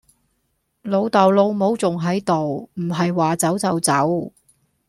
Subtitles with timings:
[0.81, 4.31] 老竇老母仲係度，唔係話走就走